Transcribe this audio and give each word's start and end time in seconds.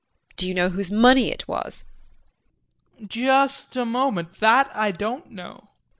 JULIE. 0.01 0.33
Do 0.37 0.47
you 0.47 0.53
know 0.55 0.69
whose 0.69 0.89
money 0.89 1.29
it 1.29 1.47
was? 1.47 1.83
JEAN. 2.97 3.07
Just 3.07 3.75
a 3.77 3.85
moment, 3.85 4.39
that 4.39 4.71
I 4.73 4.89
don't 4.89 5.29
know. 5.29 5.67